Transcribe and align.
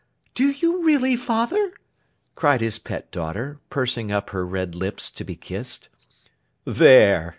Do 0.33 0.47
you 0.49 0.81
really, 0.83 1.15
father?' 1.15 1.73
cried 2.33 2.59
his 2.59 2.79
pet 2.79 3.11
daughter, 3.11 3.59
pursing 3.69 4.11
up 4.11 4.31
her 4.31 4.47
red 4.47 4.73
lips 4.73 5.11
to 5.11 5.23
be 5.23 5.35
kissed. 5.35 5.89
'There! 6.65 7.29